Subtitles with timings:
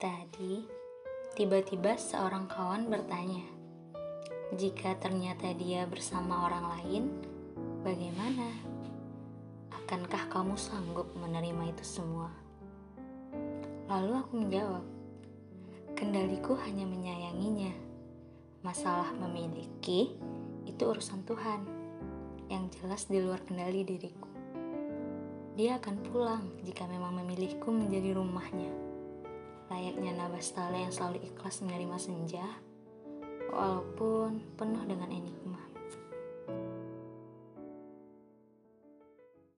[0.00, 0.64] Tadi,
[1.36, 3.44] tiba-tiba seorang kawan bertanya,
[4.56, 7.04] "Jika ternyata dia bersama orang lain,
[7.84, 8.48] bagaimana?
[9.68, 12.32] Akankah kamu sanggup menerima itu semua?"
[13.92, 14.84] Lalu aku menjawab,
[15.92, 17.76] "Kendaliku hanya menyayanginya.
[18.64, 20.16] Masalah memiliki
[20.64, 21.60] itu urusan Tuhan,
[22.48, 24.32] yang jelas di luar kendali diriku.
[25.60, 28.89] Dia akan pulang jika memang memilihku menjadi rumahnya."
[29.70, 32.46] Layaknya Nabastala yang selalu ikhlas menerima senja,
[33.54, 35.69] walaupun penuh dengan enigma.